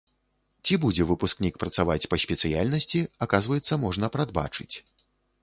Ці 0.69 0.77
будзе 0.85 1.03
выпускнік 1.11 1.59
працаваць 1.63 2.07
па 2.13 2.19
спецыяльнасці, 2.23 2.99
аказваецца, 3.27 3.73
можна 3.87 4.11
прадбачыць. 4.19 4.73